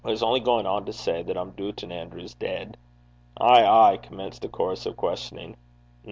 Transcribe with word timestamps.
I 0.03 0.09
was 0.09 0.23
only 0.23 0.39
gaun 0.39 0.83
to 0.85 0.93
say 0.93 1.21
that 1.21 1.37
I'm 1.37 1.51
doobtin' 1.51 1.91
Andrew's 1.91 2.33
deid.' 2.33 2.75
'Ay! 3.39 3.63
ay!' 3.63 3.97
commenced 4.01 4.43
a 4.43 4.49
chorus 4.49 4.87
of 4.87 4.97
questioning. 4.97 5.57